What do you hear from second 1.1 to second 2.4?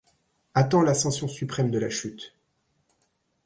suprême de la chute;